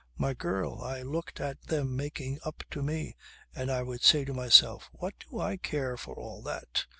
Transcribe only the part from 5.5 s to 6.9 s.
care for all that!